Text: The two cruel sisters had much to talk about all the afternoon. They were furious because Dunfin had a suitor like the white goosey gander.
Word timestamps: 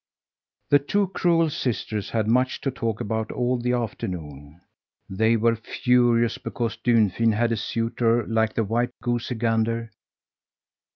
The 0.71 0.79
two 0.79 1.09
cruel 1.09 1.51
sisters 1.51 2.09
had 2.09 2.27
much 2.27 2.59
to 2.61 2.71
talk 2.71 3.01
about 3.01 3.31
all 3.31 3.59
the 3.59 3.73
afternoon. 3.73 4.59
They 5.07 5.37
were 5.37 5.55
furious 5.55 6.39
because 6.39 6.75
Dunfin 6.77 7.33
had 7.33 7.51
a 7.51 7.55
suitor 7.55 8.25
like 8.25 8.55
the 8.55 8.63
white 8.63 8.93
goosey 9.03 9.35
gander. 9.35 9.91